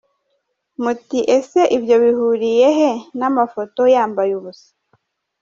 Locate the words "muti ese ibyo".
0.83-1.95